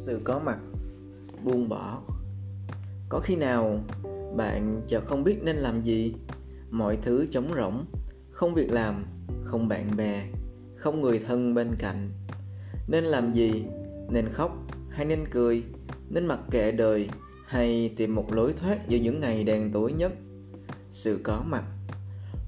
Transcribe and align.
sự 0.00 0.20
có 0.24 0.40
mặt, 0.44 0.58
buông 1.44 1.68
bỏ. 1.68 2.02
Có 3.08 3.20
khi 3.20 3.36
nào 3.36 3.80
bạn 4.36 4.82
chợt 4.86 5.00
không 5.06 5.24
biết 5.24 5.38
nên 5.42 5.56
làm 5.56 5.82
gì? 5.82 6.14
Mọi 6.70 6.98
thứ 7.02 7.26
trống 7.30 7.52
rỗng, 7.56 7.84
không 8.30 8.54
việc 8.54 8.72
làm, 8.72 9.04
không 9.44 9.68
bạn 9.68 9.96
bè, 9.96 10.26
không 10.76 11.00
người 11.00 11.18
thân 11.18 11.54
bên 11.54 11.70
cạnh. 11.78 12.10
Nên 12.88 13.04
làm 13.04 13.32
gì? 13.32 13.64
Nên 14.10 14.28
khóc 14.28 14.56
hay 14.90 15.04
nên 15.04 15.24
cười? 15.30 15.62
Nên 16.08 16.26
mặc 16.26 16.40
kệ 16.50 16.72
đời 16.72 17.08
hay 17.46 17.94
tìm 17.96 18.14
một 18.14 18.32
lối 18.32 18.52
thoát 18.52 18.88
giữa 18.88 18.98
những 18.98 19.20
ngày 19.20 19.44
đen 19.44 19.70
tối 19.72 19.92
nhất? 19.92 20.12
Sự 20.90 21.20
có 21.22 21.42
mặt. 21.46 21.64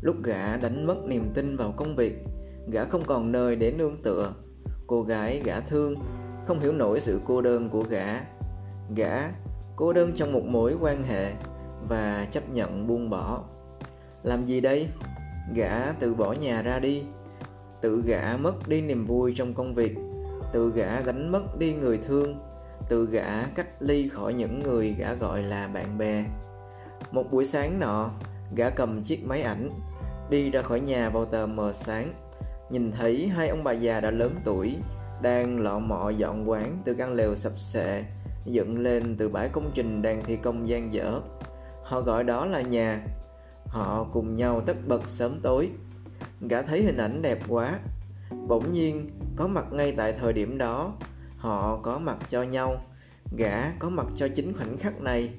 Lúc 0.03 0.17
gã 0.23 0.57
đánh 0.57 0.87
mất 0.87 1.05
niềm 1.07 1.25
tin 1.35 1.57
vào 1.57 1.75
công 1.77 1.97
việc, 1.97 2.15
gã 2.73 2.85
không 2.85 3.05
còn 3.07 3.33
nơi 3.33 3.57
để 3.57 3.73
nương 3.73 4.03
tựa. 4.03 4.35
Cô 4.87 5.03
gái 5.03 5.43
gã 5.45 5.61
thương 5.61 5.95
không 6.53 6.61
hiểu 6.61 6.73
nổi 6.73 7.01
sự 7.01 7.21
cô 7.25 7.43
đơn 7.43 7.69
của 7.69 7.83
gã. 7.83 8.21
Gã 8.97 9.31
cô 9.77 9.93
đơn 9.93 10.13
trong 10.15 10.33
một 10.33 10.45
mối 10.45 10.75
quan 10.81 11.03
hệ 11.03 11.33
và 11.89 12.27
chấp 12.31 12.51
nhận 12.51 12.87
buông 12.87 13.11
bỏ. 13.11 13.43
Làm 14.23 14.45
gì 14.45 14.61
đây? 14.61 14.89
Gã 15.55 15.93
từ 15.93 16.15
bỏ 16.15 16.33
nhà 16.33 16.63
ra 16.63 16.79
đi. 16.79 17.03
Tự 17.81 18.03
gã 18.07 18.37
mất 18.41 18.69
đi 18.69 18.81
niềm 18.81 19.07
vui 19.07 19.35
trong 19.37 19.55
công 19.55 19.75
việc. 19.75 19.97
Tự 20.53 20.73
gã 20.75 21.01
đánh 21.01 21.33
mất 21.33 21.59
đi 21.59 21.75
người 21.75 21.99
thương. 21.99 22.41
Tự 22.89 23.07
gã 23.07 23.45
cách 23.55 23.69
ly 23.81 24.09
khỏi 24.09 24.35
những 24.35 24.63
người 24.63 24.95
gã 24.99 25.15
gọi 25.15 25.43
là 25.43 25.69
bạn 25.69 25.99
bè. 25.99 26.25
Một 27.13 27.33
buổi 27.33 27.45
sáng 27.45 27.81
nọ, 27.81 28.11
gã 28.57 28.71
cầm 28.71 29.03
chiếc 29.03 29.25
máy 29.25 29.43
ảnh, 29.43 29.71
đi 30.31 30.51
ra 30.51 30.63
khỏi 30.63 30.81
nhà 30.81 31.09
vào 31.11 31.25
tờ 31.25 31.47
mờ 31.47 31.73
sáng. 31.73 32.13
Nhìn 32.71 32.93
thấy 32.93 33.29
hai 33.29 33.49
ông 33.49 33.65
bà 33.65 33.73
già 33.73 34.01
đã 34.01 34.11
lớn 34.11 34.35
tuổi 34.45 34.77
đang 35.23 35.61
lọ 35.61 35.79
mọ 35.79 36.11
dọn 36.11 36.51
quán 36.51 36.79
từ 36.85 36.95
căn 36.95 37.13
lều 37.13 37.37
sập 37.37 37.59
sệ, 37.59 38.05
dựng 38.45 38.79
lên 38.79 39.17
từ 39.19 39.29
bãi 39.29 39.49
công 39.49 39.71
trình 39.75 40.03
đang 40.03 40.25
thi 40.25 40.37
công 40.37 40.69
gian 40.69 40.93
dở. 40.93 41.21
Họ 41.85 42.01
gọi 42.01 42.25
đó 42.25 42.47
là 42.47 42.61
nhà. 42.61 43.07
Họ 43.67 44.07
cùng 44.13 44.35
nhau 44.35 44.61
tất 44.67 44.77
bật 44.87 45.09
sớm 45.09 45.41
tối. 45.43 45.71
Gã 46.49 46.63
thấy 46.63 46.83
hình 46.83 46.97
ảnh 46.97 47.23
đẹp 47.23 47.39
quá. 47.49 47.79
Bỗng 48.49 48.73
nhiên, 48.73 49.11
có 49.37 49.47
mặt 49.47 49.73
ngay 49.73 49.95
tại 49.97 50.13
thời 50.13 50.33
điểm 50.33 50.59
đó. 50.59 50.95
Họ 51.37 51.81
có 51.83 51.99
mặt 51.99 52.17
cho 52.29 52.43
nhau. 52.43 52.85
Gã 53.37 53.71
có 53.79 53.89
mặt 53.89 54.07
cho 54.17 54.29
chính 54.29 54.53
khoảnh 54.57 54.79
khắc 54.79 55.01
này. 55.01 55.31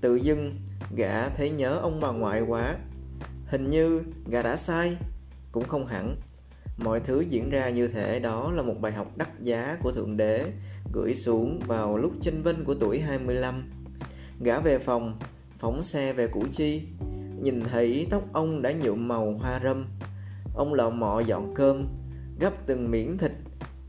Tự 0.00 0.16
dưng, 0.16 0.56
gã 0.96 1.28
thấy 1.28 1.50
nhớ 1.50 1.78
ông 1.82 2.00
bà 2.00 2.10
ngoại 2.10 2.40
quá. 2.40 2.76
Hình 3.46 3.70
như 3.70 4.02
gã 4.30 4.42
đã 4.42 4.56
sai. 4.56 4.96
Cũng 5.52 5.64
không 5.64 5.86
hẳn 5.86 6.16
mọi 6.76 7.00
thứ 7.00 7.20
diễn 7.20 7.50
ra 7.50 7.70
như 7.70 7.88
thể 7.88 8.20
đó 8.20 8.50
là 8.50 8.62
một 8.62 8.74
bài 8.80 8.92
học 8.92 9.16
đắt 9.16 9.28
giá 9.40 9.76
của 9.82 9.92
thượng 9.92 10.16
đế, 10.16 10.52
gửi 10.92 11.14
xuống 11.14 11.60
vào 11.66 11.98
lúc 11.98 12.12
chênh 12.20 12.42
vinh 12.42 12.64
của 12.64 12.74
tuổi 12.74 13.00
25 13.00 13.70
gã 14.44 14.60
về 14.60 14.78
phòng, 14.78 15.18
phóng 15.58 15.84
xe 15.84 16.12
về 16.12 16.28
Củ 16.28 16.44
Chi, 16.52 16.82
nhìn 17.42 17.60
thấy 17.60 18.06
tóc 18.10 18.22
ông 18.32 18.62
đã 18.62 18.72
nhuộm 18.72 19.08
màu 19.08 19.32
hoa 19.32 19.60
râm. 19.64 19.86
Ông 20.54 20.74
lọ 20.74 20.90
mọ 20.90 21.20
dọn 21.20 21.54
cơm 21.54 21.86
gấp 22.40 22.52
từng 22.66 22.90
miếng 22.90 23.18
thịt, 23.18 23.32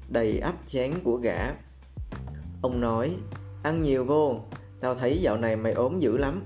đầy 0.10 0.40
ắp 0.40 0.56
chén 0.66 0.92
của 1.04 1.16
gã. 1.16 1.54
Ông 2.62 2.82
nói, 2.82 3.12
ăn 3.64 3.84
nhiều 3.84 4.06
vô, 4.06 4.42
tao 4.80 4.96
thấy 4.96 5.18
dạo 5.22 5.38
này 5.38 5.56
mày 5.56 5.74
ốm 5.74 6.00
dữ 6.00 6.18
lắm. 6.18 6.44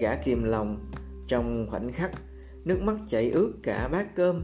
Gã 0.00 0.16
kìm 0.16 0.44
lòng, 0.44 0.90
trong 1.28 1.66
khoảnh 1.70 1.92
khắc, 1.92 2.10
nước 2.64 2.82
mắt 2.82 2.96
chảy 3.06 3.30
ướt 3.30 3.52
cả 3.62 3.88
bát 3.88 4.14
cơm 4.14 4.42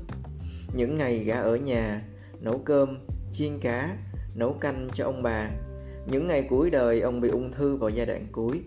những 0.75 0.99
ngày 0.99 1.19
gã 1.19 1.41
ở 1.41 1.57
nhà, 1.57 2.03
nấu 2.41 2.59
cơm, 2.59 2.99
chiên 3.33 3.59
cá, 3.61 3.97
nấu 4.35 4.53
canh 4.53 4.89
cho 4.95 5.05
ông 5.05 5.23
bà. 5.23 5.51
Những 6.07 6.29
ngày 6.29 6.47
cuối 6.49 6.71
đời, 6.71 7.01
ông 7.01 7.21
bị 7.21 7.29
ung 7.29 7.53
thư 7.53 7.77
vào 7.77 7.91
giai 7.91 8.07
đoạn 8.07 8.27
cuối. 8.33 8.61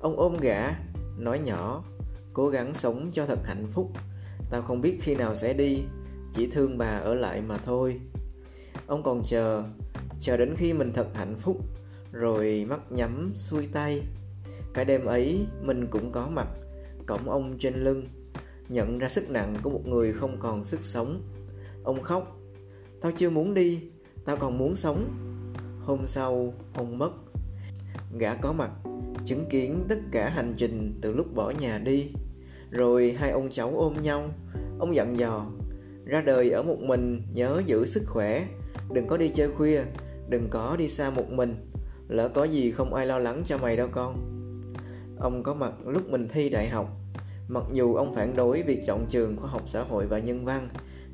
Ông 0.00 0.16
ôm 0.16 0.36
gã, 0.40 0.70
nói 1.18 1.38
nhỏ, 1.38 1.84
cố 2.32 2.48
gắng 2.48 2.74
sống 2.74 3.10
cho 3.12 3.26
thật 3.26 3.38
hạnh 3.44 3.66
phúc. 3.72 3.90
Tao 4.50 4.62
không 4.62 4.80
biết 4.80 4.98
khi 5.00 5.14
nào 5.14 5.36
sẽ 5.36 5.52
đi, 5.52 5.82
chỉ 6.34 6.50
thương 6.50 6.78
bà 6.78 6.98
ở 6.98 7.14
lại 7.14 7.42
mà 7.46 7.58
thôi. 7.58 8.00
Ông 8.86 9.02
còn 9.02 9.22
chờ 9.24 9.62
chờ 10.20 10.36
đến 10.36 10.54
khi 10.56 10.72
mình 10.72 10.92
thật 10.92 11.06
hạnh 11.14 11.34
phúc, 11.38 11.56
rồi 12.12 12.66
mắt 12.68 12.92
nhắm, 12.92 13.32
xuôi 13.36 13.68
tay. 13.72 14.02
Cái 14.74 14.84
đêm 14.84 15.04
ấy, 15.04 15.46
mình 15.62 15.86
cũng 15.90 16.12
có 16.12 16.28
mặt, 16.28 16.48
cõng 17.06 17.28
ông 17.28 17.58
trên 17.58 17.74
lưng 17.74 18.02
nhận 18.68 18.98
ra 18.98 19.08
sức 19.08 19.30
nặng 19.30 19.54
của 19.62 19.70
một 19.70 19.86
người 19.86 20.12
không 20.12 20.36
còn 20.38 20.64
sức 20.64 20.84
sống. 20.84 21.22
Ông 21.84 22.02
khóc, 22.02 22.36
tao 23.00 23.12
chưa 23.16 23.30
muốn 23.30 23.54
đi, 23.54 23.80
tao 24.24 24.36
còn 24.36 24.58
muốn 24.58 24.76
sống. 24.76 25.08
Hôm 25.80 26.06
sau, 26.06 26.54
ông 26.74 26.98
mất. 26.98 27.10
Gã 28.18 28.34
có 28.34 28.52
mặt, 28.52 28.70
chứng 29.24 29.44
kiến 29.50 29.84
tất 29.88 29.98
cả 30.10 30.30
hành 30.30 30.54
trình 30.56 30.98
từ 31.00 31.12
lúc 31.12 31.34
bỏ 31.34 31.52
nhà 31.60 31.78
đi. 31.78 32.10
Rồi 32.70 33.16
hai 33.18 33.30
ông 33.30 33.48
cháu 33.50 33.72
ôm 33.76 33.94
nhau, 34.02 34.30
ông 34.78 34.94
dặn 34.94 35.18
dò, 35.18 35.46
ra 36.04 36.20
đời 36.20 36.50
ở 36.50 36.62
một 36.62 36.80
mình 36.80 37.22
nhớ 37.34 37.62
giữ 37.66 37.86
sức 37.86 38.02
khỏe, 38.06 38.46
đừng 38.92 39.06
có 39.06 39.16
đi 39.16 39.28
chơi 39.28 39.48
khuya, 39.48 39.82
đừng 40.28 40.48
có 40.50 40.76
đi 40.78 40.88
xa 40.88 41.10
một 41.10 41.30
mình, 41.30 41.70
lỡ 42.08 42.28
có 42.28 42.44
gì 42.44 42.70
không 42.70 42.94
ai 42.94 43.06
lo 43.06 43.18
lắng 43.18 43.42
cho 43.44 43.58
mày 43.58 43.76
đâu 43.76 43.88
con. 43.92 44.32
Ông 45.18 45.42
có 45.42 45.54
mặt 45.54 45.72
lúc 45.86 46.10
mình 46.10 46.28
thi 46.28 46.48
đại 46.48 46.68
học 46.68 46.90
mặc 47.48 47.64
dù 47.72 47.94
ông 47.94 48.14
phản 48.14 48.36
đối 48.36 48.62
việc 48.62 48.80
chọn 48.86 49.04
trường 49.08 49.36
khoa 49.36 49.50
học 49.50 49.62
xã 49.66 49.82
hội 49.82 50.06
và 50.06 50.18
nhân 50.18 50.44
văn, 50.44 50.68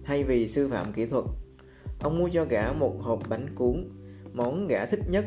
thay 0.04 0.24
vì 0.24 0.48
sư 0.48 0.68
phạm 0.68 0.92
kỹ 0.92 1.06
thuật, 1.06 1.24
ông 2.00 2.18
mua 2.18 2.28
cho 2.32 2.44
gã 2.44 2.72
một 2.72 2.94
hộp 3.00 3.18
bánh 3.28 3.54
cuốn, 3.54 3.88
món 4.32 4.66
gã 4.68 4.86
thích 4.86 5.00
nhất, 5.08 5.24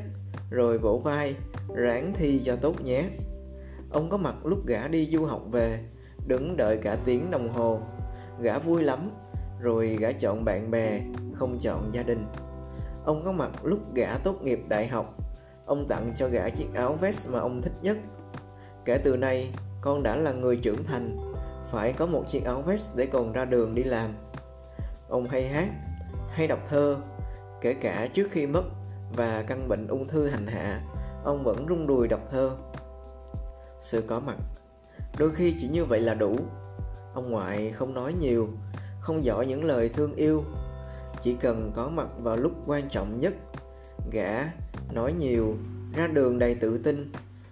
rồi 0.50 0.78
vỗ 0.78 1.02
vai, 1.04 1.36
ráng 1.76 2.14
thi 2.16 2.42
cho 2.46 2.56
tốt 2.56 2.82
nhé. 2.82 3.10
Ông 3.92 4.10
có 4.10 4.18
mặt 4.18 4.46
lúc 4.46 4.66
gã 4.68 4.88
đi 4.88 5.06
du 5.06 5.26
học 5.26 5.42
về, 5.52 5.80
đứng 6.28 6.58
đợi 6.58 6.78
cả 6.78 6.98
tiếng 7.06 7.32
đồng 7.32 7.50
hồ. 7.50 7.80
Gã 8.40 8.60
vui 8.60 8.84
lắm, 8.84 9.12
rồi 9.62 9.98
gã 10.00 10.12
chọn 10.12 10.46
bạn 10.46 10.72
bè, 10.72 11.02
không 11.34 11.60
chọn 11.60 11.94
gia 11.94 12.04
đình. 12.04 12.26
Ông 13.06 13.26
có 13.26 13.32
mặt 13.32 13.52
lúc 13.64 13.80
gã 13.96 14.18
tốt 14.18 14.42
nghiệp 14.42 14.60
đại 14.68 14.88
học, 14.88 15.18
ông 15.66 15.88
tặng 15.88 16.14
cho 16.18 16.28
gã 16.28 16.50
chiếc 16.50 16.74
áo 16.74 16.98
vest 17.02 17.30
mà 17.30 17.40
ông 17.40 17.62
thích 17.62 17.74
nhất. 17.82 17.98
Kể 18.86 18.98
từ 18.98 19.18
nay 19.18 19.52
con 19.86 20.04
đã 20.04 20.16
là 20.16 20.32
người 20.32 20.58
trưởng 20.58 20.84
thành. 20.84 21.18
Phải 21.72 21.94
có 21.94 22.06
một 22.06 22.24
chiếc 22.28 22.44
áo 22.46 22.62
vest 22.62 22.96
để 22.96 23.06
còn 23.06 23.34
ra 23.34 23.46
đường 23.46 23.76
đi 23.76 23.84
làm. 23.84 24.10
Ông 25.10 25.28
hay 25.28 25.48
hát, 25.48 25.68
hay 26.30 26.48
đọc 26.48 26.60
thơ. 26.70 26.98
Kể 27.62 27.74
cả 27.74 28.08
trước 28.14 28.28
khi 28.32 28.48
mất 28.48 28.64
và 29.16 29.44
căn 29.48 29.68
bệnh 29.68 29.88
ung 29.88 30.08
thư 30.08 30.28
hành 30.28 30.48
hạ, 30.48 30.82
ông 31.24 31.44
vẫn 31.44 31.66
rung 31.70 31.88
đùi 31.88 32.08
đọc 32.08 32.20
thơ. 32.32 32.52
Sự 33.82 34.04
có 34.08 34.20
mặt, 34.20 34.36
đôi 35.18 35.32
khi 35.32 35.56
chỉ 35.60 35.68
như 35.68 35.86
vậy 35.86 36.02
là 36.02 36.14
đủ. 36.14 36.38
Ông 37.14 37.32
ngoại 37.32 37.72
không 37.72 37.94
nói 37.94 38.14
nhiều, 38.14 38.50
không 39.00 39.24
giỏi 39.24 39.48
những 39.48 39.64
lời 39.64 39.90
thương 39.90 40.14
yêu. 40.14 40.44
Chỉ 41.22 41.36
cần 41.42 41.72
có 41.76 41.90
mặt 41.90 42.08
vào 42.20 42.38
lúc 42.38 42.52
quan 42.66 42.90
trọng 42.90 43.20
nhất, 43.20 43.34
gã 44.12 44.52
nói 44.94 45.14
nhiều, 45.14 45.56
ra 45.94 46.08
đường 46.08 46.40
đầy 46.40 46.56
tự 46.56 46.78
tin. 46.78 47.12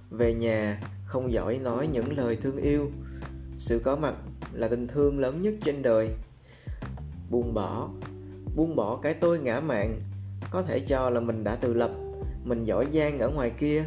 Về 0.10 0.34
nhà 0.34 0.80
không 1.14 1.32
giỏi 1.32 1.58
nói 1.58 1.88
những 1.88 2.18
lời 2.18 2.38
thương 2.42 2.58
yêu. 2.58 2.92
Sự 3.58 3.80
có 3.84 3.96
mặt 3.96 4.14
là 4.54 4.68
tình 4.68 4.88
thương 4.88 5.20
lớn 5.20 5.42
nhất 5.42 5.54
trên 5.66 5.82
đời. 5.82 6.10
Buông 7.30 7.54
bỏ 7.54 7.90
buông 8.56 8.76
bỏ 8.76 9.00
cái 9.02 9.14
tôi 9.14 9.40
ngã 9.40 9.60
mạn, 9.60 10.02
có 10.52 10.62
thể 10.62 10.80
cho 10.80 11.10
là 11.10 11.20
mình 11.20 11.44
đã 11.44 11.56
tự 11.56 11.74
lập, 11.74 11.92
mình 12.44 12.66
giỏi 12.66 12.88
giang 12.94 13.20
ở 13.20 13.30
ngoài 13.30 13.50
kia. 13.60 13.84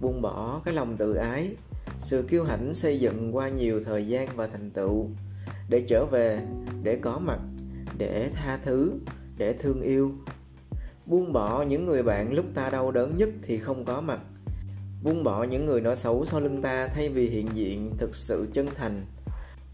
Buông 0.00 0.22
bỏ 0.22 0.60
cái 0.64 0.74
lòng 0.74 0.96
tự 0.96 1.14
ái, 1.14 1.56
sự 2.00 2.22
kiêu 2.22 2.44
hãnh 2.44 2.74
xây 2.74 3.00
dựng 3.00 3.36
qua 3.36 3.48
nhiều 3.48 3.82
thời 3.84 4.06
gian 4.06 4.28
và 4.36 4.46
thành 4.46 4.70
tựu. 4.70 5.06
Để 5.68 5.84
trở 5.88 6.06
về, 6.06 6.40
để 6.82 6.96
có 6.96 7.18
mặt, 7.18 7.38
để 7.98 8.30
tha 8.34 8.58
thứ, 8.64 8.92
để 9.36 9.52
thương 9.52 9.82
yêu. 9.82 10.12
Buông 11.06 11.32
bỏ 11.32 11.62
những 11.62 11.86
người 11.86 12.02
bạn 12.02 12.32
lúc 12.32 12.44
ta 12.54 12.70
đau 12.70 12.90
đớn 12.90 13.16
nhất 13.16 13.28
thì 13.42 13.58
không 13.58 13.84
có 13.84 14.00
mặt 14.00 14.20
buông 15.02 15.24
bỏ 15.24 15.42
những 15.42 15.66
người 15.66 15.80
nói 15.80 15.96
xấu 15.96 16.26
sau 16.26 16.40
lưng 16.40 16.62
ta 16.62 16.88
thay 16.88 17.08
vì 17.08 17.28
hiện 17.28 17.48
diện 17.54 17.90
thực 17.98 18.14
sự 18.14 18.48
chân 18.52 18.66
thành. 18.74 19.06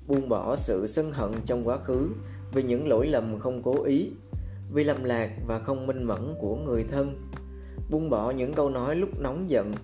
Buông 0.07 0.29
bỏ 0.29 0.57
sự 0.57 0.87
sân 0.87 1.13
hận 1.13 1.33
trong 1.45 1.69
quá 1.69 1.79
khứ 1.79 2.09
vì 2.53 2.63
những 2.63 2.89
lỗi 2.89 3.07
lầm 3.07 3.39
không 3.39 3.63
cố 3.63 3.83
ý, 3.83 4.11
vì 4.73 4.85
lầm 4.85 5.05
lạc 5.05 5.31
và 5.47 5.59
không 5.59 5.87
minh 5.87 6.03
mẫn 6.03 6.35
của 6.41 6.57
người 6.57 6.85
thân. 6.91 7.31
Buông 7.91 8.11
bỏ 8.11 8.31
những 8.31 8.55
câu 8.55 8.71
nói 8.71 8.97
lúc 8.97 9.09
nóng 9.19 9.51
giận. 9.51 9.75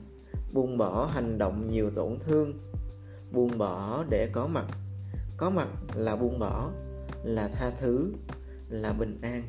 Buông 0.52 0.78
bỏ 0.78 1.10
hành 1.12 1.38
động 1.38 1.68
nhiều 1.70 1.90
tổn 1.90 2.18
thương. 2.18 2.52
Buông 3.32 3.58
bỏ 3.58 4.04
để 4.10 4.28
có 4.32 4.46
mặt. 4.46 4.66
Có 5.36 5.50
mặt 5.50 5.68
là 5.94 6.16
buông 6.16 6.38
bỏ, 6.38 6.70
là 7.24 7.48
tha 7.48 7.70
thứ, 7.80 8.12
là 8.68 8.92
bình 8.92 9.18
an. 9.22 9.42